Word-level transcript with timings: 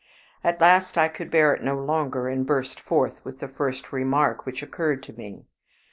At 0.43 0.59
last 0.59 0.97
I 0.97 1.07
could 1.09 1.29
bear 1.29 1.53
it 1.53 1.61
no 1.61 1.75
longer, 1.75 2.27
and 2.27 2.43
burst 2.43 2.79
forth 2.79 3.23
with 3.23 3.37
the 3.37 3.47
first 3.47 3.93
remark 3.93 4.47
which 4.47 4.63
occurred 4.63 5.03
to 5.03 5.13
me. 5.13 5.45